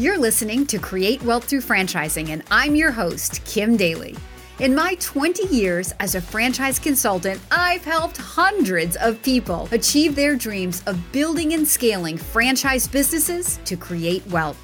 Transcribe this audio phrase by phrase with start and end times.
[0.00, 4.16] You're listening to Create Wealth Through Franchising, and I'm your host, Kim Daly.
[4.58, 10.36] In my 20 years as a franchise consultant, I've helped hundreds of people achieve their
[10.36, 14.56] dreams of building and scaling franchise businesses to create wealth.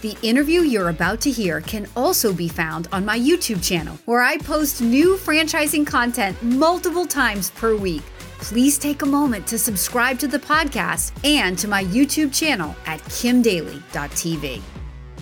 [0.00, 4.22] The interview you're about to hear can also be found on my YouTube channel, where
[4.22, 8.04] I post new franchising content multiple times per week.
[8.38, 13.00] Please take a moment to subscribe to the podcast and to my YouTube channel at
[13.00, 14.62] kimdaly.tv.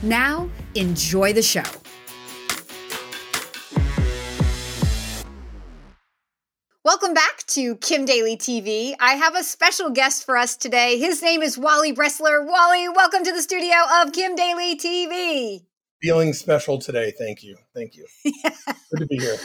[0.03, 1.65] Now, enjoy the show.
[6.85, 8.95] Welcome back to Kim Daly TV.
[9.01, 10.99] I have a special guest for us today.
[10.99, 12.47] His name is Wally Bressler.
[12.47, 15.65] Wally, welcome to the studio of Kim Daly TV.
[16.01, 17.13] Feeling special today.
[17.19, 17.57] Thank you.
[17.75, 18.07] Thank you.
[18.25, 19.37] Good to be here.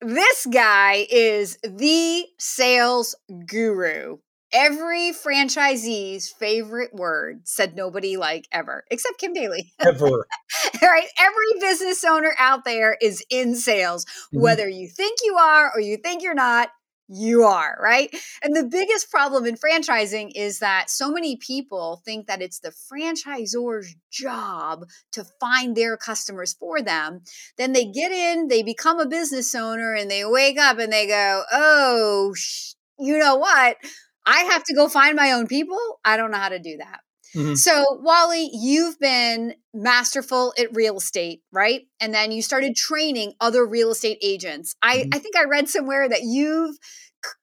[0.00, 3.14] This guy is the sales
[3.46, 4.18] guru.
[4.52, 9.72] Every franchisee's favorite word said nobody like ever, except Kim Daly.
[9.80, 10.26] Ever.
[10.82, 11.08] right?
[11.18, 14.40] Every business owner out there is in sales, mm-hmm.
[14.40, 16.70] whether you think you are or you think you're not
[17.08, 18.14] you are, right?
[18.42, 22.70] And the biggest problem in franchising is that so many people think that it's the
[22.70, 27.22] franchisor's job to find their customers for them.
[27.56, 31.06] Then they get in, they become a business owner, and they wake up and they
[31.06, 33.76] go, oh, sh- you know what?
[34.28, 35.78] I have to go find my own people.
[36.04, 37.00] I don't know how to do that.
[37.34, 37.54] Mm-hmm.
[37.54, 41.82] So, Wally, you've been masterful at real estate, right?
[41.98, 44.76] And then you started training other real estate agents.
[44.82, 45.10] I, mm-hmm.
[45.14, 46.76] I think I read somewhere that you've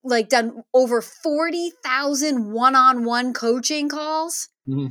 [0.04, 4.50] like done over 40,000 one-on-one coaching calls.
[4.68, 4.88] Mm-hmm.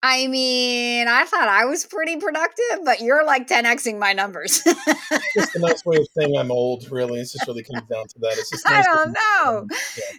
[0.00, 4.62] I mean, I thought I was pretty productive, but you're like 10xing my numbers.
[5.34, 7.20] just a nice way of saying I'm old, really.
[7.20, 8.34] It just really comes down to that.
[8.38, 9.66] It's just nice I don't know.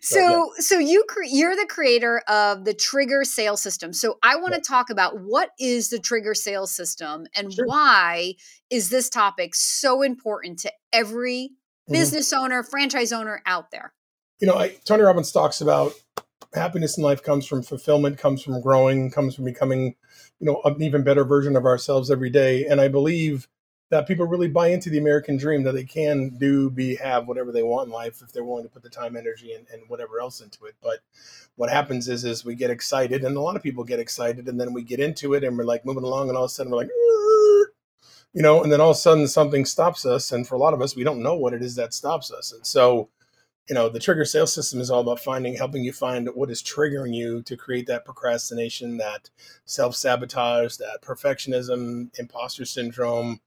[0.02, 0.44] So, yeah.
[0.58, 3.94] so you cre- you're the creator of the Trigger Sales System.
[3.94, 4.68] So I want to yeah.
[4.68, 7.66] talk about what is the Trigger Sales System and sure.
[7.66, 8.34] why
[8.70, 11.94] is this topic so important to every mm-hmm.
[11.94, 13.94] business owner, franchise owner out there?
[14.42, 15.94] You know, I, Tony Robbins talks about
[16.54, 19.96] happiness in life comes from fulfillment, comes from growing, comes from becoming,
[20.40, 22.66] you know, an even better version of ourselves every day.
[22.66, 23.48] And I believe
[23.90, 27.52] that people really buy into the American dream that they can do, be, have whatever
[27.52, 30.20] they want in life if they're willing to put the time, energy, and, and whatever
[30.20, 30.76] else into it.
[30.82, 31.00] But
[31.56, 34.60] what happens is, is we get excited, and a lot of people get excited, and
[34.60, 36.72] then we get into it, and we're like moving along, and all of a sudden
[36.72, 36.90] we're like,
[38.32, 40.76] you know, and then all of a sudden something stops us, and for a lot
[40.76, 43.10] of us, we don't know what it is that stops us, and so
[43.70, 46.64] you know the trigger sales system is all about finding helping you find what is
[46.64, 49.30] triggering you to create that procrastination that
[49.66, 53.40] self-sabotage that perfectionism imposter syndrome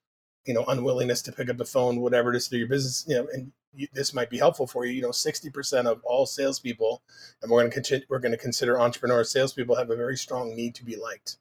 [0.44, 3.16] you know unwillingness to pick up the phone whatever it is to your business you
[3.16, 4.92] know and you, this might be helpful for you.
[4.92, 7.02] You know 60% of all salespeople
[7.40, 10.74] and we're going to we're going to consider entrepreneur salespeople have a very strong need
[10.76, 11.38] to be liked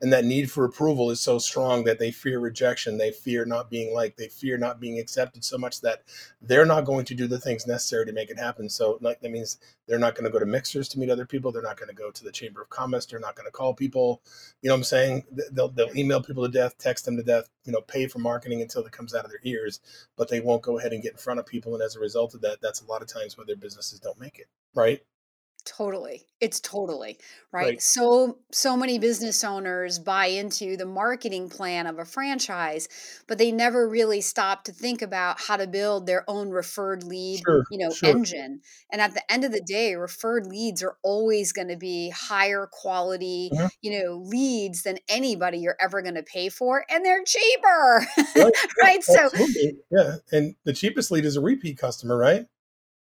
[0.00, 3.70] and that need for approval is so strong that they fear rejection they fear not
[3.70, 6.02] being liked they fear not being accepted so much that
[6.42, 8.68] they're not going to do the things necessary to make it happen.
[8.68, 11.52] So like that means they're not going to go to mixers to meet other people
[11.52, 13.74] they're not going to go to the chamber of commerce they're not going to call
[13.74, 14.22] people.
[14.62, 15.24] You know what i'm saying?
[15.52, 18.62] They'll, they'll email people to death text them to death you know pay for marketing
[18.62, 19.80] until it comes out of their ears
[20.16, 22.34] but they won't go ahead and get in front of people and as a result
[22.34, 25.02] of that that's a lot of times where their businesses don't make it right
[25.66, 26.22] Totally.
[26.40, 27.18] It's totally
[27.56, 27.66] right?
[27.66, 27.82] right.
[27.82, 32.88] So so many business owners buy into the marketing plan of a franchise,
[33.26, 37.42] but they never really stop to think about how to build their own referred lead,
[37.46, 38.10] sure, you know, sure.
[38.10, 38.60] engine.
[38.92, 42.68] And at the end of the day, referred leads are always going to be higher
[42.70, 43.66] quality, mm-hmm.
[43.80, 48.06] you know, leads than anybody you're ever going to pay for and they're cheaper.
[48.36, 48.52] Right.
[48.82, 49.02] right?
[49.02, 49.30] So
[49.90, 52.46] yeah, and the cheapest lead is a repeat customer, right?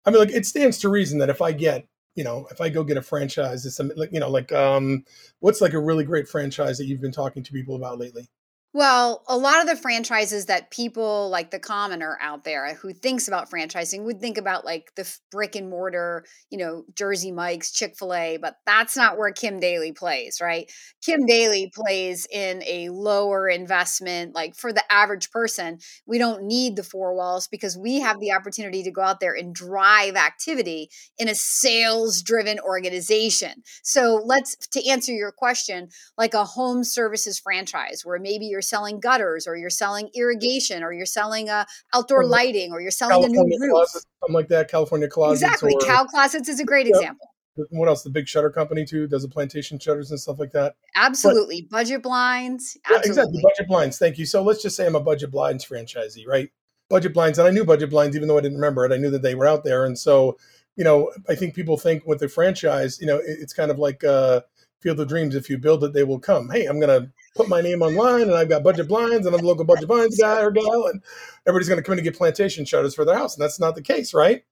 [0.05, 1.85] I mean, like it stands to reason that if I get
[2.17, 5.05] you know, if I go get a franchise, it's some, you know, like, um,
[5.39, 8.27] what's like a really great franchise that you've been talking to people about lately?
[8.77, 13.27] Well, a lot of the franchises that people like the commoner out there who thinks
[13.27, 17.95] about franchising would think about like the brick and mortar, you know, Jersey Mike's, Chick
[17.97, 20.71] fil A, but that's not where Kim Daly plays, right?
[21.03, 26.75] Kim Daly plays in a lower investment, like for the average person, we don't need
[26.75, 30.91] the four walls because we have the opportunity to go out there and drive activity
[31.17, 33.63] in a sales driven organization.
[33.81, 38.99] So let's, to answer your question, like a home services franchise where maybe you're selling
[38.99, 43.41] gutters or you're selling irrigation or you're selling uh, outdoor lighting or you're selling California
[43.41, 43.71] a new roof.
[43.71, 44.69] Closet, something like that.
[44.69, 45.41] California closets.
[45.41, 45.73] Exactly.
[45.73, 46.95] Or, Cal Closets is a great yeah.
[46.95, 47.27] example.
[47.71, 48.03] What else?
[48.03, 50.75] The big shutter company too does the plantation shutters and stuff like that.
[50.95, 52.77] Absolutely, but, budget blinds.
[52.85, 53.07] Absolutely.
[53.07, 53.97] Yeah, exactly, budget blinds.
[53.97, 54.25] Thank you.
[54.27, 56.49] So let's just say I'm a budget blinds franchisee, right?
[56.87, 58.91] Budget blinds, and I knew budget blinds even though I didn't remember it.
[58.91, 60.37] I knew that they were out there, and so
[60.75, 63.79] you know, I think people think with the franchise, you know, it, it's kind of
[63.79, 64.41] like uh,
[64.87, 65.35] Field of Dreams.
[65.35, 66.49] If you build it, they will come.
[66.49, 69.43] Hey, I'm going to put my name online, and I've got budget blinds, and I'm
[69.43, 71.03] a local budget blinds guy or gal, and
[71.45, 73.75] everybody's going to come in and get plantation shutters for their house, and that's not
[73.75, 74.45] the case, right?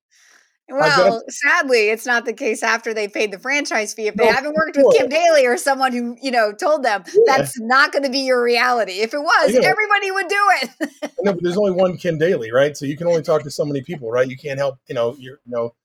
[0.67, 4.07] Well, sadly, it's not the case after they paid the franchise fee.
[4.07, 7.03] If they no, haven't worked with Kim Daly or someone who, you know, told them
[7.07, 7.21] yeah.
[7.27, 8.99] that's not going to be your reality.
[8.99, 11.11] If it was, everybody would do it.
[11.23, 12.75] no, but there's only one Kim Daly, right?
[12.75, 14.27] So you can only talk to so many people, right?
[14.27, 15.75] You can't help, you know, you're, you know,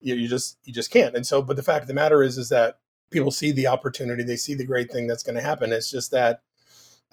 [0.00, 1.16] you, you just you just can't.
[1.16, 2.78] And so, but the fact of the matter is, is that
[3.10, 5.72] people see the opportunity, they see the great thing that's going to happen.
[5.72, 6.42] It's just that,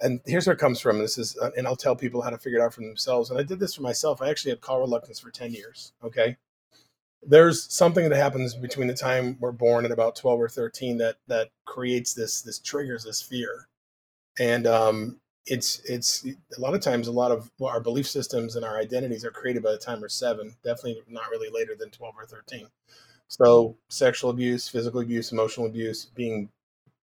[0.00, 0.98] and here's where it comes from.
[0.98, 3.30] This is, uh, and I'll tell people how to figure it out for themselves.
[3.30, 4.20] And I did this for myself.
[4.20, 5.92] I actually had call reluctance for ten years.
[6.02, 6.36] Okay
[7.26, 11.16] there's something that happens between the time we're born and about 12 or 13 that
[11.26, 13.68] that creates this this triggers this fear
[14.38, 16.24] and um it's it's
[16.56, 19.62] a lot of times a lot of our belief systems and our identities are created
[19.62, 22.66] by the time we're seven definitely not really later than 12 or 13
[23.28, 26.48] so sexual abuse physical abuse emotional abuse being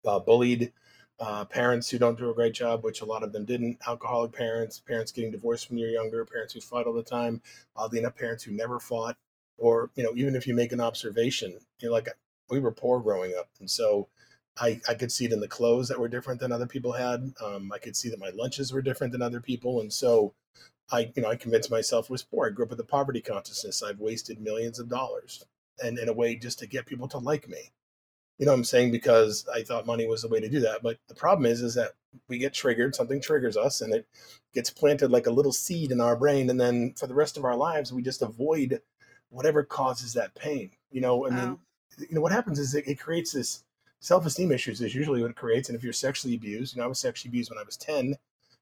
[0.06, 0.72] uh, bullied
[1.20, 4.32] uh, parents who don't do a great job which a lot of them didn't alcoholic
[4.32, 7.40] parents parents getting divorced when you're younger parents who fight all the time
[7.76, 9.16] oddly enough parents who never fought
[9.58, 12.08] or you know even if you make an observation you know like
[12.50, 13.48] we were poor growing up.
[13.60, 14.08] And so
[14.58, 17.32] i i could see it in the clothes that were different than other people had
[17.44, 20.32] um, i could see that my lunches were different than other people and so
[20.92, 22.46] i you know i convinced myself was poor.
[22.46, 23.82] I grew up with a poverty consciousness.
[23.82, 25.44] I've wasted millions of dollars
[25.82, 27.70] and in a way just to get people to like me
[28.38, 30.82] you know what i'm saying because i thought money was the way to do that
[30.82, 31.92] but the problem is is that
[32.28, 34.06] we get triggered something triggers us and it
[34.54, 37.44] gets planted like a little seed in our brain and then for the rest of
[37.44, 38.80] our lives we just avoid
[39.30, 40.70] whatever causes that pain.
[40.90, 41.58] You know, I mean, wow.
[41.98, 43.64] you know, what happens is it, it creates this
[44.00, 45.68] self-esteem issues is usually what it creates.
[45.68, 48.16] And if you're sexually abused, you know, I was sexually abused when I was 10,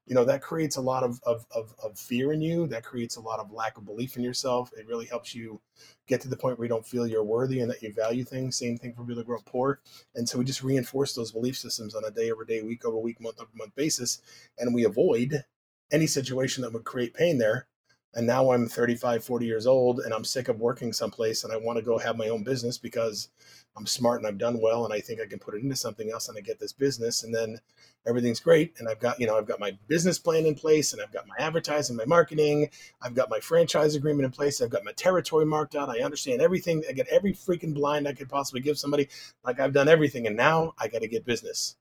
[0.05, 2.67] you know, that creates a lot of, of, of, of fear in you.
[2.67, 4.71] That creates a lot of lack of belief in yourself.
[4.77, 5.61] It really helps you
[6.07, 8.57] get to the point where you don't feel you're worthy and that you value things.
[8.57, 9.81] Same thing for people that grow poor.
[10.13, 12.97] And so we just reinforce those belief systems on a day over day, week over
[12.97, 14.21] week, month over month basis.
[14.59, 15.43] And we avoid
[15.91, 17.67] any situation that would create pain there
[18.15, 21.57] and now i'm 35 40 years old and i'm sick of working someplace and i
[21.57, 23.29] want to go have my own business because
[23.77, 26.11] i'm smart and i've done well and i think i can put it into something
[26.11, 27.59] else and i get this business and then
[28.07, 31.01] everything's great and i've got you know i've got my business plan in place and
[31.01, 32.69] i've got my advertising my marketing
[33.01, 36.41] i've got my franchise agreement in place i've got my territory marked out i understand
[36.41, 39.07] everything i get every freaking blind i could possibly give somebody
[39.43, 41.75] like i've done everything and now i got to get business.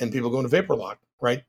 [0.00, 1.44] And people go into vapor lock right?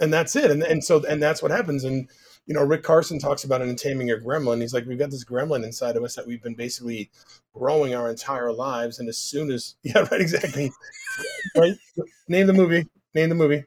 [0.00, 0.50] And that's it.
[0.50, 1.84] And, and so and that's what happens.
[1.84, 2.10] And
[2.46, 4.60] you know, Rick Carson talks about it in Taming Your Gremlin.
[4.60, 7.10] He's like, we've got this gremlin inside of us that we've been basically
[7.54, 8.98] growing our entire lives.
[8.98, 10.70] And as soon as, yeah, right, exactly.
[11.56, 11.74] right.
[12.28, 12.86] Name the movie.
[13.14, 13.64] Name the movie.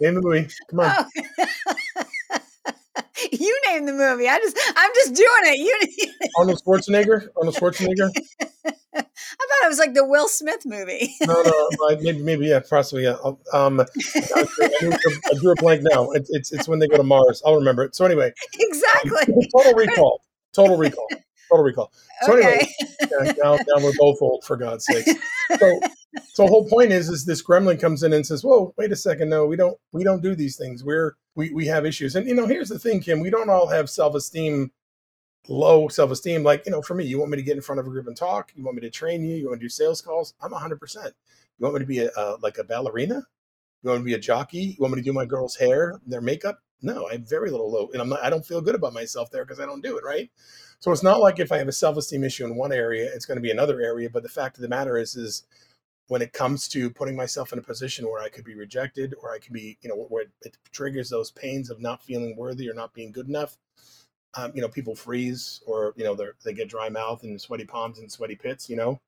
[0.00, 0.48] Name the movie.
[0.70, 0.92] Come on.
[0.96, 2.38] Oh.
[3.32, 4.28] you name the movie.
[4.28, 5.58] I just, I'm just doing it.
[5.58, 6.30] You.
[6.38, 7.28] Arnold Schwarzenegger.
[7.36, 8.10] Arnold Schwarzenegger.
[8.94, 11.14] I thought it was like the Will Smith movie.
[11.26, 13.16] no, no, maybe, maybe, yeah, possibly, yeah.
[13.52, 13.86] Um, I,
[14.34, 16.10] I, drew a blank now.
[16.10, 17.42] It, it's it's when they go to Mars.
[17.46, 17.96] I'll remember it.
[17.96, 19.34] So anyway, exactly.
[19.34, 20.22] Um, total recall.
[20.52, 21.08] Total recall.
[21.50, 21.92] Total recall.
[22.22, 22.48] So okay.
[22.48, 22.68] anyway,
[23.00, 25.06] yeah, now, now we're both old for God's sake.
[25.58, 25.80] So,
[26.34, 28.96] so the whole point is, is this gremlin comes in and says, "Whoa, wait a
[28.96, 30.84] second, no, we don't, we don't do these things.
[30.84, 33.68] We're we we have issues." And you know, here's the thing, Kim, we don't all
[33.68, 34.70] have self esteem
[35.48, 37.86] low self-esteem like you know for me you want me to get in front of
[37.86, 38.52] a group and talk?
[38.54, 39.36] You want me to train you?
[39.36, 40.34] You want to do sales calls?
[40.40, 40.78] I'm 100%
[41.58, 43.22] you want me to be a, like a ballerina?
[43.82, 44.58] You want me to be a jockey?
[44.58, 46.60] You want me to do my girl's hair their makeup?
[46.80, 49.30] No i have very little low and i'm not i don't feel good about myself
[49.30, 50.30] there because i don't do it right?
[50.80, 53.36] So it's not like if i have a self-esteem issue in one area it's going
[53.36, 55.44] to be another area but the fact of the matter is is
[56.08, 59.32] when it comes to putting myself in a position where i could be rejected or
[59.32, 62.74] i could be you know where it triggers those pains of not feeling worthy or
[62.74, 63.56] not being good enough
[64.34, 67.64] um, you know, people freeze or, you know, they they get dry mouth and sweaty
[67.64, 69.00] palms and sweaty pits, you know.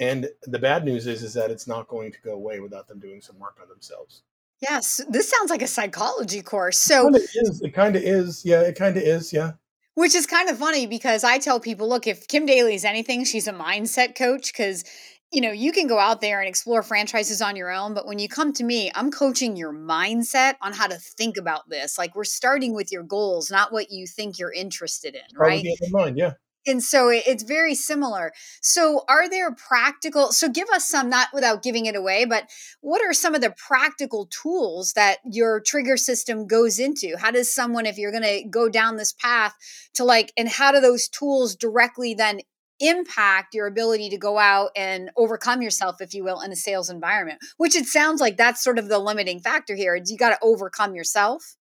[0.00, 3.00] And the bad news is, is that it's not going to go away without them
[3.00, 4.22] doing some work on themselves.
[4.60, 6.78] Yes, this sounds like a psychology course.
[6.78, 8.28] So it kind of is.
[8.28, 8.44] is.
[8.44, 9.32] Yeah, it kind of is.
[9.32, 9.52] Yeah.
[9.94, 13.24] Which is kind of funny because I tell people, look, if Kim Daly is anything,
[13.24, 14.84] she's a mindset coach because
[15.32, 18.18] you know, you can go out there and explore franchises on your own, but when
[18.18, 21.98] you come to me, I'm coaching your mindset on how to think about this.
[21.98, 25.64] Like we're starting with your goals, not what you think you're interested in, right?
[25.64, 26.32] In mind, yeah.
[26.66, 28.32] And so it's very similar.
[28.60, 30.32] So, are there practical?
[30.32, 32.44] So, give us some, not without giving it away, but
[32.82, 37.16] what are some of the practical tools that your trigger system goes into?
[37.18, 39.54] How does someone, if you're going to go down this path
[39.94, 42.40] to like, and how do those tools directly then
[42.80, 46.90] impact your ability to go out and overcome yourself if you will in a sales
[46.90, 50.38] environment which it sounds like that's sort of the limiting factor here you got to
[50.42, 51.56] overcome yourself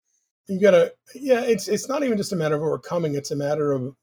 [0.48, 3.36] you got to yeah it's it's not even just a matter of overcoming it's a
[3.36, 3.96] matter of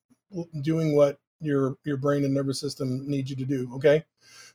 [0.62, 4.04] doing what your your brain and nervous system need you to do okay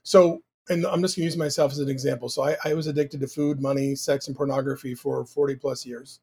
[0.02, 2.28] so and I'm just going to use myself as an example.
[2.28, 6.20] So I, I was addicted to food, money, sex, and pornography for 40 plus years.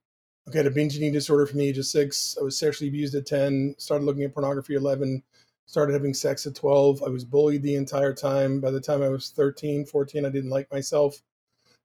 [0.48, 2.38] Okay, I had a binge eating disorder from the age of six.
[2.40, 5.22] I was sexually abused at 10, started looking at pornography at 11,
[5.68, 7.04] started having sex at 12.
[7.04, 8.60] I was bullied the entire time.
[8.60, 11.22] By the time I was 13, 14, I didn't like myself.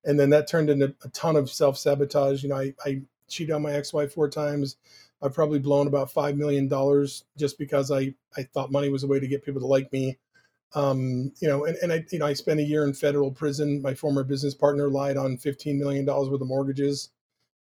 [0.04, 2.42] And then that turned into a ton of self sabotage.
[2.42, 4.76] You know, I, I cheated on my ex wife four times.
[5.20, 6.68] I've probably blown about $5 million
[7.36, 10.18] just because I, I thought money was a way to get people to like me.
[10.74, 13.82] Um, you know, and, and I, you know, I spent a year in federal prison.
[13.82, 17.10] My former business partner lied on $15 million worth of mortgages.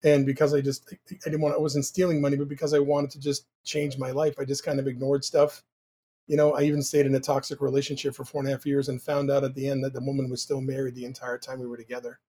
[0.04, 3.10] And because I just, I didn't want, I wasn't stealing money, but because I wanted
[3.12, 5.64] to just change my life, I just kind of ignored stuff.
[6.30, 8.88] You know, I even stayed in a toxic relationship for four and a half years
[8.88, 11.60] and found out at the end that the woman was still married the entire time
[11.60, 12.20] we were together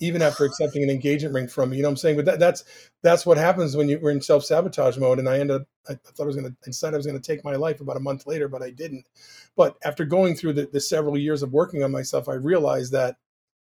[0.00, 1.76] even after accepting an engagement ring from me.
[1.76, 2.16] You know what I'm saying?
[2.16, 2.64] But that, that's
[3.02, 5.18] that's what happens when you're in self sabotage mode.
[5.18, 7.26] And I ended up, I thought I was going to, instead I was going to
[7.26, 9.06] take my life about a month later, but I didn't.
[9.56, 13.16] But after going through the, the several years of working on myself, I realized that,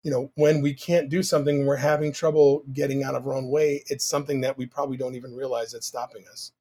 [0.03, 3.49] you know, when we can't do something, we're having trouble getting out of our own
[3.49, 6.53] way, it's something that we probably don't even realize that's stopping us.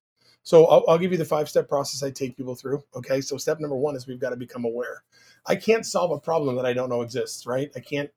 [0.43, 2.83] So I'll, I'll give you the five step process I take people through.
[2.95, 3.21] Okay.
[3.21, 5.03] So step number one is we've got to become aware.
[5.45, 7.71] I can't solve a problem that I don't know exists, right?
[7.75, 8.09] I can't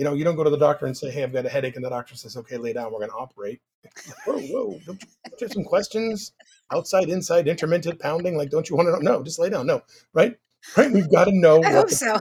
[0.00, 1.76] you know, you don't go to the doctor and say, "Hey, I've got a headache,"
[1.76, 2.90] and the doctor says, "Okay, lay down.
[2.90, 3.60] We're going to operate."
[4.24, 4.80] whoa, whoa!
[4.86, 6.32] Don't you have some questions?
[6.72, 8.34] Outside, inside, intermittent pounding.
[8.34, 9.18] Like, don't you want to know?
[9.18, 9.66] No, just lay down.
[9.66, 9.82] No,
[10.14, 10.38] right?
[10.74, 10.90] Right?
[10.90, 11.62] We've got to know.
[11.62, 12.18] I hope so.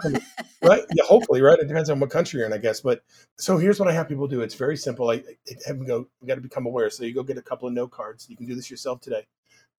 [0.61, 0.83] right?
[0.93, 1.57] Yeah, hopefully, right?
[1.57, 2.81] It depends on what country you're in, I guess.
[2.81, 3.01] But
[3.37, 4.41] so here's what I have people do.
[4.41, 5.09] It's very simple.
[5.09, 5.23] I, I
[5.65, 6.07] have them go.
[6.19, 6.89] We got to become aware.
[6.89, 8.29] So you go get a couple of note cards.
[8.29, 9.25] You can do this yourself today.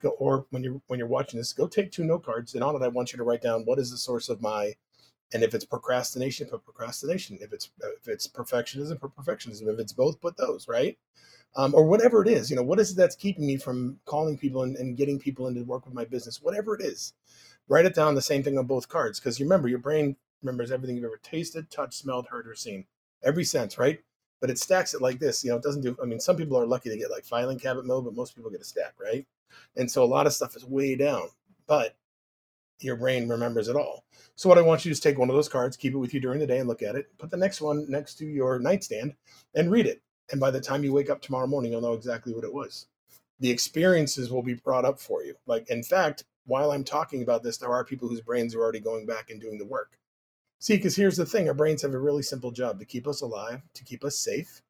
[0.00, 2.74] Go, or when you're when you're watching this, go take two note cards, and on
[2.74, 4.74] it, I want you to write down what is the source of my
[5.32, 7.38] and if it's procrastination, put procrastination.
[7.40, 9.72] If it's if it's perfectionism, put perfectionism.
[9.72, 10.98] If it's both, put those, right?
[11.56, 12.50] Um, or whatever it is.
[12.50, 15.46] You know, what is it that's keeping me from calling people and, and getting people
[15.46, 16.42] into work with my business?
[16.42, 17.12] Whatever it is,
[17.68, 18.14] write it down.
[18.14, 21.20] The same thing on both cards because you remember your brain remembers everything you've ever
[21.22, 22.86] tasted, touched, smelled, heard, or seen.
[23.22, 24.00] Every sense, right?
[24.40, 25.44] But it stacks it like this.
[25.44, 25.96] You know, it doesn't do.
[26.02, 28.50] I mean, some people are lucky to get like filing cabinet mode, but most people
[28.50, 29.26] get a stack, right?
[29.76, 31.28] And so a lot of stuff is way down.
[31.66, 31.96] But
[32.80, 34.04] your brain remembers it all.
[34.36, 36.14] So what I want you to is take one of those cards, keep it with
[36.14, 37.06] you during the day and look at it.
[37.18, 39.14] Put the next one next to your nightstand
[39.54, 40.02] and read it.
[40.30, 42.86] And by the time you wake up tomorrow morning, you'll know exactly what it was.
[43.40, 45.34] The experiences will be brought up for you.
[45.46, 48.80] Like in fact, while I'm talking about this, there are people whose brains are already
[48.80, 49.98] going back and doing the work.
[50.58, 53.22] See, because here's the thing: our brains have a really simple job to keep us
[53.22, 54.62] alive, to keep us safe,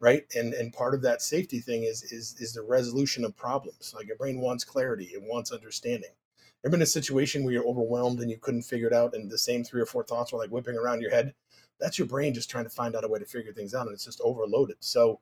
[0.00, 0.24] right?
[0.34, 3.94] And and part of that safety thing is is is the resolution of problems.
[3.96, 6.10] Like your brain wants clarity, it wants understanding
[6.66, 9.38] ever been a situation where you're overwhelmed and you couldn't figure it out and the
[9.38, 11.32] same three or four thoughts were like whipping around your head
[11.78, 13.94] that's your brain just trying to find out a way to figure things out and
[13.94, 15.20] it's just overloaded so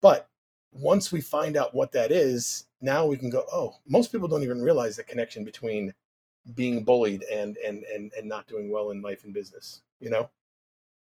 [0.00, 0.28] but
[0.72, 4.42] once we find out what that is now we can go oh most people don't
[4.42, 5.92] even realize the connection between
[6.54, 10.28] being bullied and and and, and not doing well in life and business you know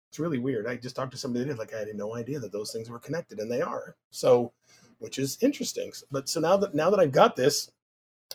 [0.10, 2.40] it's really weird i just talked to somebody that did like i had no idea
[2.40, 4.52] that those things were connected and they are so
[5.00, 7.72] which is interesting but so now that now that i've got this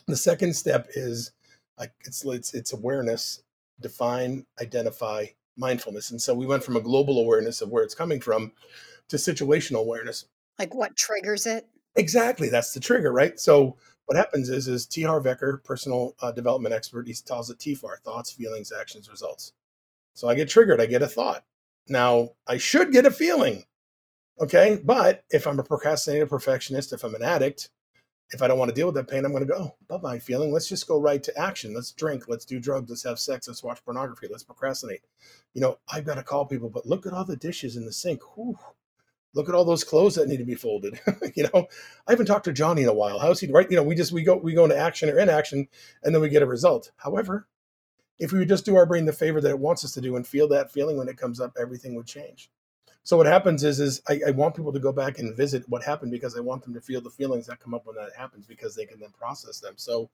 [0.07, 1.31] the second step is
[1.77, 3.43] like it's it's it's awareness,
[3.79, 5.25] define, identify,
[5.57, 6.11] mindfulness.
[6.11, 8.51] And so we went from a global awareness of where it's coming from
[9.09, 10.25] to situational awareness.
[10.59, 11.67] Like what triggers it?
[11.95, 13.39] Exactly, that's the trigger, right?
[13.39, 15.01] So what happens is is T.
[15.01, 19.53] Harv Eker, personal uh, development expert, he tells it TFAR, thoughts, feelings, actions, results.
[20.13, 21.43] So I get triggered, I get a thought.
[21.87, 23.63] Now I should get a feeling,
[24.39, 24.79] okay?
[24.83, 27.69] But if I'm a procrastinator, perfectionist, if I'm an addict,
[28.31, 30.19] if I don't want to deal with that pain, I'm going to go, bye bye
[30.19, 30.51] feeling.
[30.51, 31.73] Let's just go right to action.
[31.73, 32.27] Let's drink.
[32.27, 32.89] Let's do drugs.
[32.89, 33.47] Let's have sex.
[33.47, 34.27] Let's watch pornography.
[34.29, 35.01] Let's procrastinate.
[35.53, 37.93] You know, I've got to call people, but look at all the dishes in the
[37.93, 38.21] sink.
[38.35, 38.57] Whew.
[39.35, 40.99] Look at all those clothes that need to be folded.
[41.35, 41.67] you know,
[42.07, 43.19] I haven't talked to Johnny in a while.
[43.19, 43.51] How's he?
[43.51, 43.69] Right?
[43.69, 45.67] You know, we just we go we go into action or inaction,
[46.03, 46.91] and then we get a result.
[46.95, 47.47] However,
[48.19, 50.15] if we would just do our brain the favor that it wants us to do
[50.15, 52.49] and feel that feeling when it comes up, everything would change.
[53.03, 55.83] So what happens is, is I, I, want people to go back and visit what
[55.83, 58.47] happened because I want them to feel the feelings that come up when that happens
[58.47, 59.73] because they can then process them.
[59.77, 60.09] So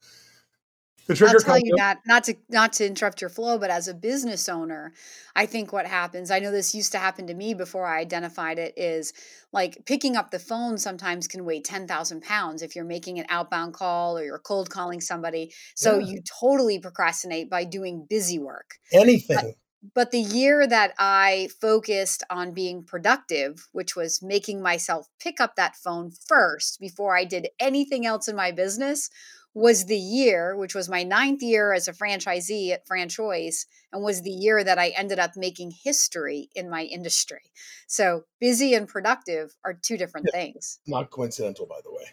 [1.07, 3.87] the trigger I'll tell you that not to not to interrupt your flow, but as
[3.87, 4.93] a business owner,
[5.35, 6.29] I think what happens.
[6.29, 8.73] I know this used to happen to me before I identified it.
[8.77, 9.13] Is
[9.51, 13.25] like picking up the phone sometimes can weigh ten thousand pounds if you're making an
[13.29, 15.51] outbound call or you're cold calling somebody.
[15.75, 16.07] So yeah.
[16.07, 18.75] you totally procrastinate by doing busy work.
[18.93, 19.37] Anything.
[19.37, 19.55] But,
[19.95, 25.55] but the year that I focused on being productive, which was making myself pick up
[25.55, 29.09] that phone first before I did anything else in my business,
[29.53, 34.21] was the year, which was my ninth year as a franchisee at FranChoice, and was
[34.21, 37.41] the year that I ended up making history in my industry.
[37.87, 40.79] So busy and productive are two different yeah, things.
[40.87, 42.05] Not coincidental, by the way.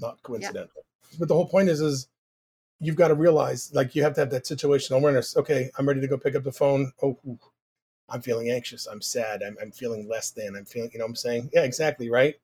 [0.00, 0.84] Not coincidental.
[1.10, 1.18] Yeah.
[1.18, 2.08] But the whole point is, is
[2.78, 5.36] you've got to realize like you have to have that situational awareness.
[5.36, 6.92] Okay, I'm ready to go pick up the phone.
[7.02, 7.18] Oh,
[8.08, 8.86] I'm feeling anxious.
[8.86, 9.42] I'm sad.
[9.42, 10.54] I'm, I'm feeling less than.
[10.54, 12.34] I'm feeling, you know, I'm saying, yeah, exactly, right?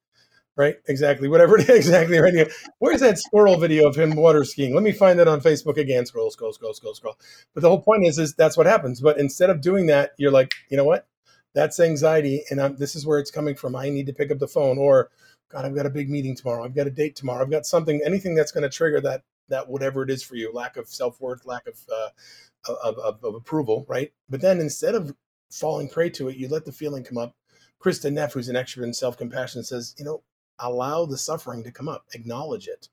[0.58, 1.28] Right, exactly.
[1.28, 2.50] Whatever it is, exactly right here.
[2.80, 4.74] Where's that squirrel video of him water skiing?
[4.74, 6.04] Let me find that on Facebook again.
[6.04, 7.16] Scroll, scroll, scroll, scroll, scroll.
[7.54, 9.00] But the whole point is, is that's what happens.
[9.00, 11.06] But instead of doing that, you're like, you know what?
[11.54, 13.76] That's anxiety, and I'm, this is where it's coming from.
[13.76, 15.10] I need to pick up the phone, or
[15.48, 16.64] God, I've got a big meeting tomorrow.
[16.64, 17.42] I've got a date tomorrow.
[17.42, 20.52] I've got something, anything that's going to trigger that that whatever it is for you,
[20.52, 24.12] lack of self worth, lack of, uh, of, of of approval, right?
[24.28, 25.14] But then instead of
[25.50, 27.36] falling prey to it, you let the feeling come up.
[27.80, 30.22] Kristin Neff, who's an expert in self compassion, says, you know,
[30.58, 32.88] allow the suffering to come up, acknowledge it,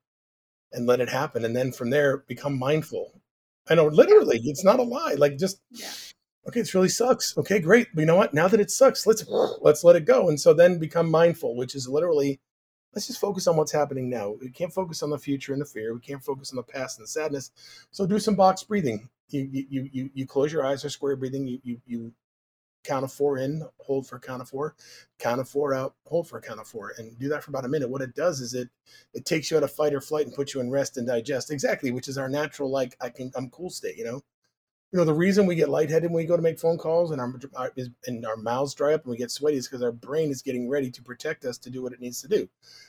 [0.71, 3.21] and let it happen, and then from there become mindful.
[3.69, 5.15] I know, literally, it's not a lie.
[5.17, 5.61] Like just.
[5.71, 5.87] Yeah.
[6.47, 7.35] Okay this really sucks.
[7.37, 8.33] Okay great but you know what?
[8.33, 9.25] Now that it sucks let's
[9.61, 10.29] let's let it go.
[10.29, 12.39] And so then become mindful which is literally
[12.93, 14.35] let's just focus on what's happening now.
[14.41, 15.93] We can't focus on the future and the fear.
[15.93, 17.51] We can't focus on the past and the sadness.
[17.91, 19.09] So do some box breathing.
[19.29, 21.47] You you you, you close your eyes or square breathing.
[21.47, 22.13] You, you you
[22.85, 24.75] count of four in hold for count of four
[25.19, 27.69] count of four out hold for count of four and do that for about a
[27.69, 27.89] minute.
[27.89, 28.69] What it does is it
[29.13, 31.51] it takes you out of fight or flight and puts you in rest and digest.
[31.51, 34.21] Exactly which is our natural like i can i'm cool state you know?
[34.91, 37.19] You know the reason we get lightheaded when we go to make phone calls and
[37.19, 37.73] our, our
[38.05, 40.69] and our mouths dry up and we get sweaty is because our brain is getting
[40.69, 42.47] ready to protect us to do what it needs to do.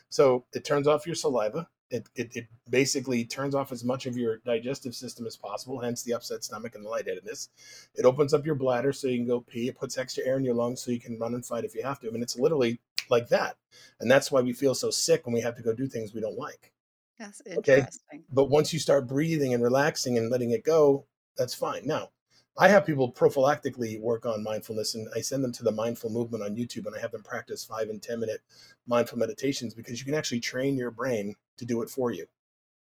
[0.09, 4.16] So it turns off your saliva it, it, it basically turns off as much of
[4.16, 7.49] your digestive system as possible hence the upset stomach and the lightheadedness
[7.95, 10.45] it opens up your bladder so you can go pee it puts extra air in
[10.45, 12.38] your lungs so you can run and fight if you have to I mean it's
[12.38, 13.57] literally like that
[14.00, 16.21] and that's why we feel so sick when we have to go do things we
[16.21, 16.73] don't like
[17.19, 17.85] that's interesting.
[17.85, 18.23] Okay?
[18.31, 21.87] But once you start breathing and relaxing and letting it go, that's fine.
[21.87, 22.11] Now,
[22.59, 26.43] I have people prophylactically work on mindfulness and I send them to the mindful movement
[26.43, 28.41] on YouTube and I have them practice five and 10 minute
[28.87, 32.27] mindful meditations because you can actually train your brain to do it for you.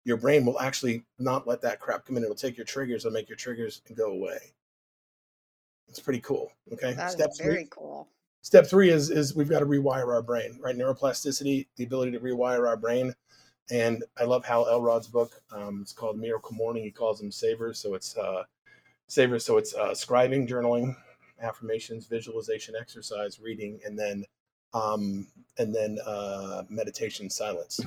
[0.05, 2.23] Your brain will actually not let that crap come in.
[2.23, 4.38] It'll take your triggers and make your triggers and go away.
[5.88, 6.50] It's pretty cool.
[6.73, 6.95] Okay.
[6.95, 8.09] That Step very three, cool.
[8.40, 10.77] Step three is is we've got to rewire our brain, right?
[10.77, 13.14] Neuroplasticity, the ability to rewire our brain.
[13.70, 15.33] And I love Hal Elrod's book.
[15.53, 16.83] Um, it's called Miracle Morning.
[16.83, 17.79] He calls them savers.
[17.79, 18.44] So it's uh,
[19.11, 19.44] savers.
[19.44, 20.96] So it's uh, scribing, journaling,
[21.42, 24.25] affirmations, visualization, exercise, reading, and then
[24.73, 25.27] um,
[25.59, 27.81] and then uh, meditation, silence.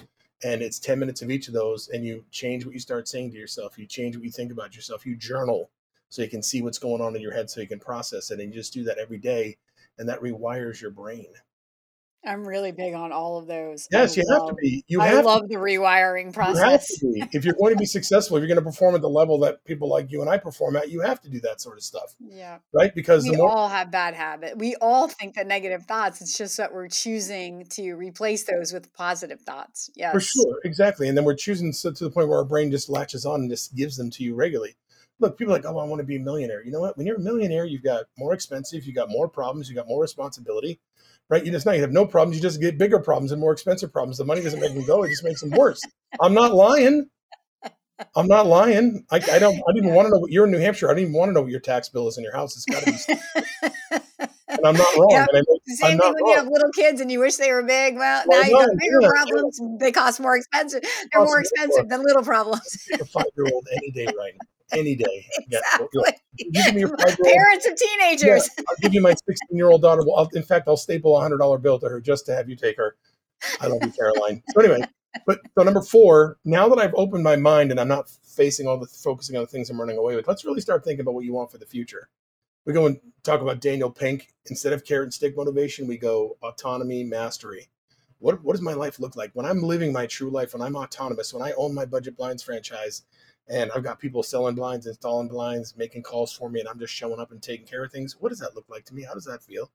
[0.44, 3.32] And it's ten minutes of each of those, and you change what you start saying
[3.32, 3.80] to yourself.
[3.80, 5.06] You change what you think about yourself.
[5.06, 5.70] You journal
[6.10, 8.40] so you can see what's going on in your head, so you can process it,
[8.40, 9.58] and you just do that every day,
[9.98, 11.26] and that rewires your brain.
[12.26, 13.88] I'm really big on all of those.
[13.92, 14.84] Yes, I you love, have to be.
[14.88, 16.88] You I love the rewiring process.
[17.02, 19.64] if you're going to be successful, if you're going to perform at the level that
[19.66, 22.16] people like you and I perform at, you have to do that sort of stuff.
[22.20, 22.60] Yeah.
[22.74, 22.96] Right?
[22.96, 24.56] Because we more- all have bad habits.
[24.56, 26.22] We all think that negative thoughts.
[26.22, 29.90] It's just that we're choosing to replace those with positive thoughts.
[29.96, 30.14] Yes.
[30.14, 30.60] For sure.
[30.64, 31.10] Exactly.
[31.10, 33.50] And then we're choosing so, to the point where our brain just latches on and
[33.50, 34.76] just gives them to you regularly.
[35.20, 36.64] Look, people are like, oh, I want to be a millionaire.
[36.64, 36.98] You know what?
[36.98, 40.02] When you're a millionaire, you've got more expensive, you've got more problems, you've got more
[40.02, 40.80] responsibility
[41.34, 41.44] right?
[41.44, 42.38] You just not you have no problems.
[42.38, 44.18] You just get bigger problems and more expensive problems.
[44.18, 45.82] The money doesn't make them go; it just makes them worse.
[46.22, 47.10] I'm not lying.
[48.16, 49.04] I'm not lying.
[49.12, 49.56] I, I don't.
[49.56, 50.90] I don't even want to know what you're in New Hampshire.
[50.90, 52.56] I don't even want to know what your tax bill is in your house.
[52.56, 54.00] It's got to be.
[54.50, 55.10] and I'm not wrong.
[55.12, 55.42] Yeah, I
[55.74, 56.30] same I'm thing when wrong.
[56.30, 57.96] you have little kids and you wish they were big.
[57.96, 59.60] Well, well now you got bigger yeah, problems.
[59.60, 59.68] Yeah.
[59.80, 60.84] They cost more expensive.
[61.12, 62.88] They're more expensive than little problems.
[62.94, 65.28] a five year old any day right now any day.
[65.40, 66.04] Exactly.
[66.38, 68.50] Yeah, give me your Parents of teenagers.
[68.58, 70.04] Yeah, I'll give you my 16 year old daughter.
[70.06, 72.50] Well, I'll, in fact, I'll staple a hundred dollar bill to her just to have
[72.50, 72.96] you take her.
[73.62, 74.42] I love you, Caroline.
[74.54, 74.86] So anyway,
[75.26, 78.78] but so number four, now that I've opened my mind and I'm not facing all
[78.78, 81.26] the focusing on the things I'm running away with, let's really start thinking about what
[81.26, 82.10] you want for the future.
[82.66, 84.34] We go and talk about Daniel Pink.
[84.50, 87.70] Instead of carrot and stick motivation, we go autonomy, mastery.
[88.20, 90.78] What, what does my life look like when I'm living my true life, when I'm
[90.78, 93.04] autonomous, when I own my budget blinds franchise,
[93.50, 96.94] and I've got people selling blinds, installing blinds, making calls for me, and I'm just
[96.94, 98.16] showing up and taking care of things.
[98.20, 99.04] What does that look like to me?
[99.04, 99.70] How does that feel?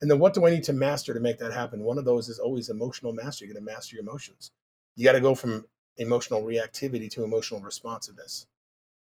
[0.00, 1.84] And then what do I need to master to make that happen?
[1.84, 3.48] One of those is always emotional mastery.
[3.48, 4.50] You got to master your emotions.
[4.96, 8.46] You got to go from emotional reactivity to emotional responsiveness,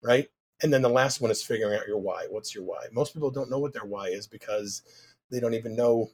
[0.03, 0.29] right?
[0.63, 2.27] And then the last one is figuring out your why.
[2.29, 2.87] What's your why?
[2.93, 4.83] Most people don't know what their why is because
[5.31, 6.11] they don't even know,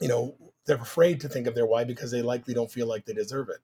[0.00, 0.34] you know,
[0.66, 3.48] they're afraid to think of their why because they likely don't feel like they deserve
[3.48, 3.58] it.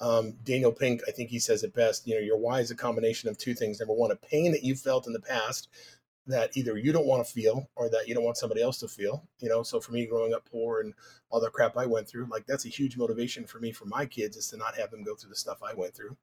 [0.00, 2.06] Um, Daniel Pink, I think he says it best.
[2.06, 3.78] You know, your why is a combination of two things.
[3.78, 5.68] Number one, a pain that you felt in the past
[6.26, 8.88] that either you don't want to feel or that you don't want somebody else to
[8.88, 9.24] feel.
[9.40, 10.94] You know, so for me, growing up poor and
[11.30, 14.06] all the crap I went through, like that's a huge motivation for me for my
[14.06, 16.16] kids is to not have them go through the stuff I went through.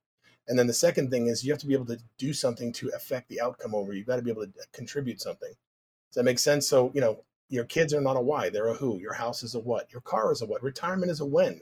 [0.48, 2.92] And then the second thing is you have to be able to do something to
[2.96, 3.94] affect the outcome over.
[3.94, 5.50] You've got to be able to contribute something.
[5.50, 6.68] Does that make sense?
[6.68, 9.00] So, you know, your kids are not a why, they're a who.
[9.00, 9.92] Your house is a what.
[9.92, 10.64] Your car is a what.
[10.64, 11.62] Retirement is a when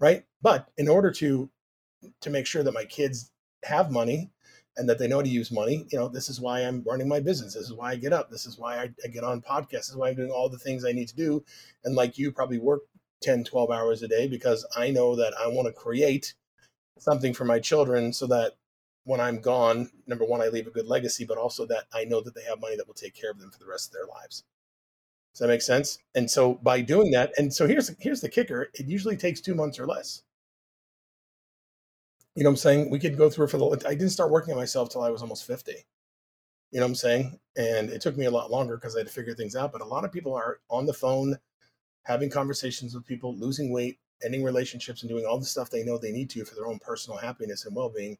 [0.00, 0.24] right?
[0.42, 1.50] But in order to
[2.20, 3.30] to make sure that my kids
[3.64, 4.30] have money
[4.76, 5.86] and that they know to use money.
[5.90, 7.54] You know, this is why I'm running my business.
[7.54, 8.30] This is why I get up.
[8.30, 9.70] This is why I, I get on podcasts.
[9.70, 11.44] This is why I'm doing all the things I need to do.
[11.84, 12.82] And like you, probably work
[13.22, 16.34] 10, 12 hours a day because I know that I want to create
[16.98, 18.52] something for my children so that
[19.04, 22.20] when I'm gone, number one, I leave a good legacy, but also that I know
[22.20, 24.06] that they have money that will take care of them for the rest of their
[24.06, 24.44] lives.
[25.32, 25.98] Does that make sense?
[26.14, 29.54] And so by doing that, and so here's here's the kicker: it usually takes two
[29.54, 30.22] months or less.
[32.34, 32.90] You know what I'm saying?
[32.90, 33.84] We could go through for the.
[33.86, 35.72] I didn't start working on myself till I was almost 50.
[36.70, 37.38] You know what I'm saying?
[37.56, 39.72] And it took me a lot longer because I had to figure things out.
[39.72, 41.38] But a lot of people are on the phone,
[42.04, 45.98] having conversations with people, losing weight, ending relationships, and doing all the stuff they know
[45.98, 48.18] they need to for their own personal happiness and well being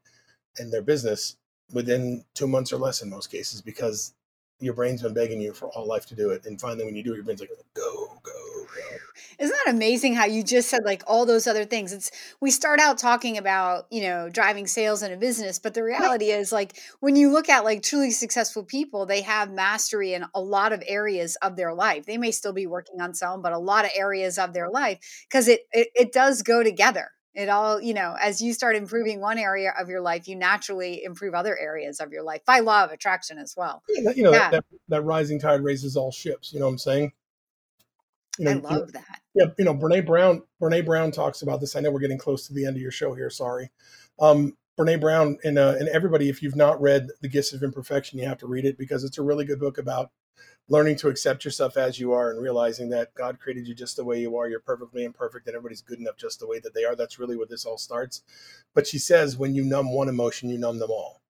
[0.57, 1.37] and their business
[1.71, 4.13] within two months or less in most cases because
[4.59, 6.45] your brain's been begging you for all life to do it.
[6.45, 8.31] And finally, when you do it, your brain's like, go, go,
[8.75, 8.97] go.
[9.37, 11.93] Isn't that amazing how you just said like all those other things?
[11.93, 15.83] It's we start out talking about, you know, driving sales in a business, but the
[15.83, 20.25] reality is like when you look at like truly successful people, they have mastery in
[20.33, 22.05] a lot of areas of their life.
[22.05, 24.99] They may still be working on some, but a lot of areas of their life
[25.29, 29.21] because it, it it does go together it all you know as you start improving
[29.21, 32.83] one area of your life you naturally improve other areas of your life by law
[32.83, 33.81] of attraction as well.
[33.87, 34.51] Yeah, you know yeah.
[34.51, 37.13] that, that, rising tide raises all ships you know what i'm saying?
[38.37, 39.21] You know, i love you know, that.
[39.33, 42.45] Yeah you know brene brown brene brown talks about this i know we're getting close
[42.47, 43.71] to the end of your show here sorry.
[44.19, 48.19] Um brene brown and uh, and everybody if you've not read the gifts of imperfection
[48.19, 50.11] you have to read it because it's a really good book about
[50.69, 54.05] learning to accept yourself as you are and realizing that God created you just the
[54.05, 54.47] way you are.
[54.47, 56.95] You're perfectly imperfect and everybody's good enough just the way that they are.
[56.95, 58.21] That's really where this all starts.
[58.73, 61.21] But she says, when you numb one emotion, you numb them all.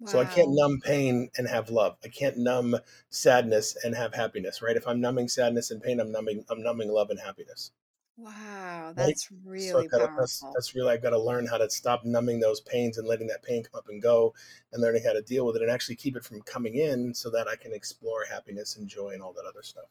[0.00, 0.12] Wow.
[0.12, 1.96] So I can't numb pain and have love.
[2.04, 2.76] I can't numb
[3.08, 4.76] sadness and have happiness, right?
[4.76, 7.72] If I'm numbing sadness and pain, I'm numbing I'm numbing love and happiness.
[8.18, 9.40] Wow, that's right?
[9.44, 10.16] really so gotta, powerful.
[10.22, 13.26] That's, that's, really I've got to learn how to stop numbing those pains and letting
[13.26, 14.32] that pain come up and go,
[14.72, 17.28] and learning how to deal with it and actually keep it from coming in, so
[17.30, 19.84] that I can explore happiness and joy and all that other stuff.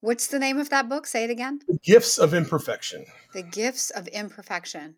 [0.00, 1.06] What's the name of that book?
[1.06, 1.60] Say it again.
[1.66, 3.04] The Gifts of Imperfection.
[3.32, 4.94] The Gifts of Imperfection.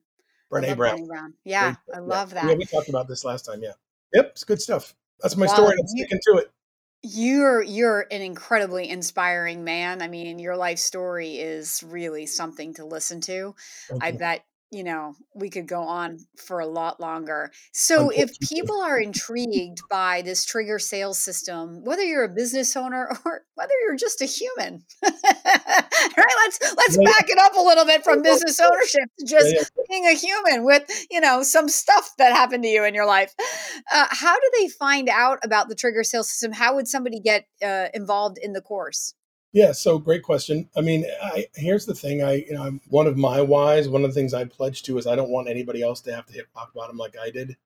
[0.52, 1.06] Brene Brown.
[1.06, 1.32] Brown.
[1.44, 2.42] Yeah, I love yeah.
[2.42, 2.50] that.
[2.50, 3.62] Yeah, we talked about this last time.
[3.62, 3.72] Yeah.
[4.12, 4.94] Yep, it's good stuff.
[5.22, 5.76] That's my story.
[5.78, 6.52] I'm sticking to it
[7.02, 10.02] you're you're an incredibly inspiring man.
[10.02, 13.54] I mean, your life story is really something to listen to.
[14.00, 17.50] I bet you know, we could go on for a lot longer.
[17.72, 23.11] So, if people are intrigued by this trigger sales system, whether you're a business owner
[23.24, 26.35] or whether you're just a human, right?
[26.44, 30.14] Let's let's back it up a little bit from business ownership to just being a
[30.14, 33.35] human with you know some stuff that happened to you in your life.
[33.92, 36.52] Uh, how do they find out about the trigger sales system?
[36.52, 39.14] How would somebody get uh, involved in the course?
[39.52, 40.68] Yeah, so great question.
[40.76, 42.22] I mean, I, here's the thing.
[42.22, 43.88] I, you know, I'm one of my whys.
[43.88, 46.26] One of the things I pledged to is I don't want anybody else to have
[46.26, 47.56] to hit rock bottom like I did.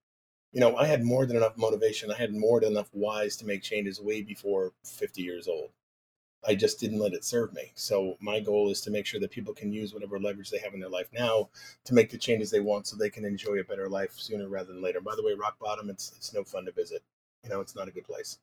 [0.52, 2.10] You know, I had more than enough motivation.
[2.10, 5.70] I had more than enough whys to make changes way before 50 years old.
[6.46, 7.72] I just didn't let it serve me.
[7.76, 10.74] So my goal is to make sure that people can use whatever leverage they have
[10.74, 11.50] in their life now
[11.84, 14.72] to make the changes they want, so they can enjoy a better life sooner rather
[14.72, 15.00] than later.
[15.00, 17.02] By the way, rock bottom, it's it's no fun to visit.
[17.44, 18.38] You know, it's not a good place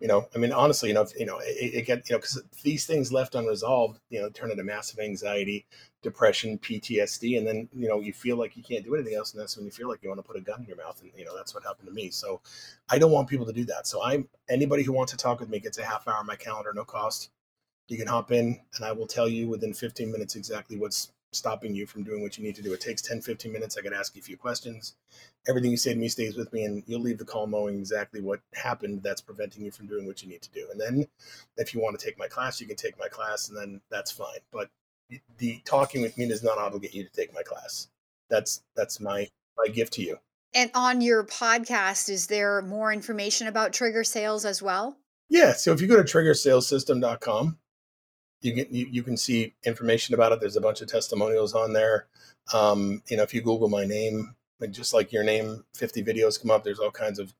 [0.00, 2.18] you know, I mean, honestly, you know, if, you know, it, it get, you know,
[2.18, 5.66] because these things left unresolved, you know, turn into massive anxiety,
[6.02, 9.40] depression, PTSD, and then you know, you feel like you can't do anything else, and
[9.40, 11.10] that's when you feel like you want to put a gun in your mouth, and
[11.16, 12.10] you know, that's what happened to me.
[12.10, 12.40] So,
[12.88, 13.86] I don't want people to do that.
[13.86, 16.36] So, I'm anybody who wants to talk with me gets a half hour on my
[16.36, 17.30] calendar, no cost.
[17.88, 21.74] You can hop in, and I will tell you within 15 minutes exactly what's stopping
[21.74, 22.72] you from doing what you need to do.
[22.72, 23.76] It takes 10, 15 minutes.
[23.76, 24.94] I can ask you a few questions.
[25.48, 28.20] Everything you say to me stays with me, and you'll leave the call knowing exactly
[28.20, 30.66] what happened that's preventing you from doing what you need to do.
[30.70, 31.06] And then
[31.56, 34.10] if you want to take my class, you can take my class, and then that's
[34.10, 34.40] fine.
[34.52, 34.70] But
[35.38, 37.88] the talking with me does not obligate you to take my class.
[38.30, 40.18] That's that's my my gift to you.
[40.54, 44.96] And on your podcast, is there more information about trigger sales as well?
[45.28, 45.52] Yeah.
[45.52, 47.58] So if you go to triggersalessystem.com,
[48.40, 50.40] you can you, you can see information about it.
[50.40, 52.06] There's a bunch of testimonials on there.
[52.52, 54.34] Um, you know, if you Google my name,
[54.70, 56.64] just like your name, 50 videos come up.
[56.64, 57.34] There's all kinds of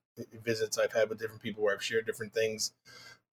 [0.45, 2.73] visits I've had with different people where I've shared different things.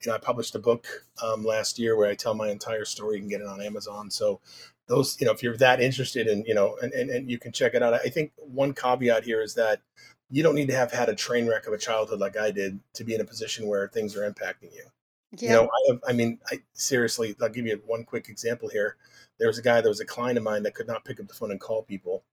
[0.04, 0.88] You know, I published a book
[1.23, 3.15] um, last year where I tell my entire story.
[3.15, 4.12] You can get it on Amazon.
[4.12, 4.39] So
[4.88, 7.51] those, you know, if you're that interested in, you know, and, and, and you can
[7.51, 7.93] check it out.
[7.93, 9.82] I think one caveat here is that
[10.30, 12.80] you don't need to have had a train wreck of a childhood like I did
[12.95, 14.84] to be in a position where things are impacting you.
[15.32, 15.50] Yeah.
[15.50, 18.98] You know, I, have, I mean, I seriously, I'll give you one quick example here.
[19.38, 21.28] There was a guy that was a client of mine that could not pick up
[21.28, 22.24] the phone and call people.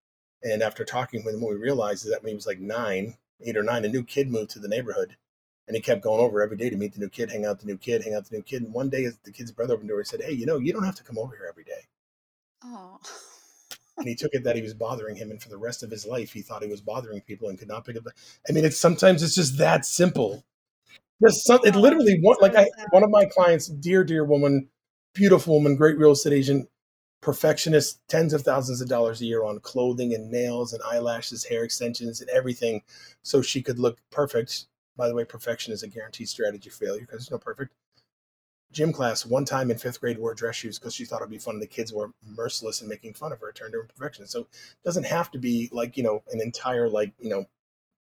[0.42, 3.16] And after talking with him, what we realized is that when he was like nine,
[3.40, 5.16] eight or nine, a new kid moved to the neighborhood.
[5.68, 7.66] And he kept going over every day to meet the new kid, hang out the
[7.66, 8.62] new kid, hang out the new kid.
[8.62, 10.72] And one day, the kid's brother opened the door and said, Hey, you know, you
[10.72, 11.87] don't have to come over here every day.
[12.64, 12.98] Oh.
[13.98, 16.07] and he took it that he was bothering him, and for the rest of his
[16.07, 18.05] life, he thought he was bothering people and could not pick up.
[18.05, 18.12] The,
[18.48, 20.44] I mean, it's sometimes it's just that simple.
[21.22, 24.70] There's some, it Oh, literally one like I, one of my clients, dear dear woman,
[25.14, 26.68] beautiful woman, great real estate agent,
[27.22, 31.64] perfectionist, tens of thousands of dollars a year on clothing and nails and eyelashes, hair
[31.64, 32.82] extensions, and everything,
[33.22, 34.66] so she could look perfect.
[34.96, 37.74] By the way, perfection is a guaranteed strategy failure because there's no perfect.
[38.72, 41.38] Gym class one time in fifth grade wore dress shoes because she thought it'd be
[41.38, 41.61] fun.
[41.61, 43.50] The kids were merciless in making fun of her.
[43.50, 44.26] It turned her into perfection.
[44.26, 44.48] So it
[44.85, 47.46] doesn't have to be like you know an entire like you know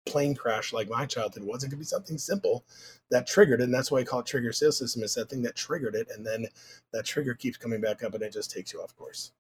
[0.06, 1.64] plane crash like my childhood was.
[1.64, 2.66] It could be something simple
[3.12, 3.66] that triggered it.
[3.66, 5.04] And that's why I call it trigger sales system.
[5.04, 6.08] It's that thing that triggered it.
[6.14, 6.48] And then
[6.92, 9.32] that trigger keeps coming back up and it just takes you off course.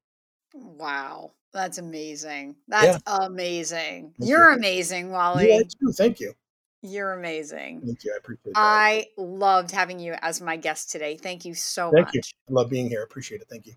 [0.53, 1.31] Wow.
[1.53, 2.55] That's amazing.
[2.67, 4.13] That's amazing.
[4.17, 4.57] Thank You're you.
[4.57, 5.51] amazing, Wally.
[5.55, 5.91] are too.
[5.91, 6.33] Thank you.
[6.81, 7.81] You're amazing.
[7.85, 8.11] Thank you.
[8.13, 8.59] I appreciate that.
[8.59, 11.15] I loved having you as my guest today.
[11.15, 12.13] Thank you so Thank much.
[12.13, 12.55] Thank you.
[12.55, 13.01] I love being here.
[13.01, 13.47] I appreciate it.
[13.49, 13.73] Thank you.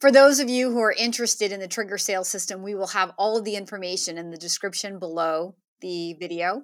[0.00, 3.12] For those of you who are interested in the trigger sales system, we will have
[3.18, 6.62] all of the information in the description below the video.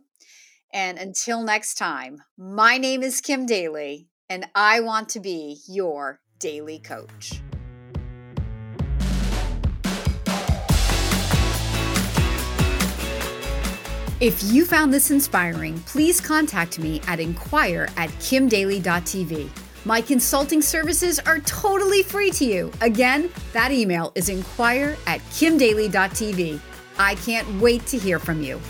[0.72, 6.20] And until next time, my name is Kim Daly, and I want to be your
[6.38, 7.42] daily coach.
[14.20, 19.48] If you found this inspiring, please contact me at inquire at kimdaly.tv.
[19.84, 22.72] My consulting services are totally free to you.
[22.80, 26.60] Again, that email is inquire at kimdaly.tv.
[26.98, 28.60] I can't wait to hear from you.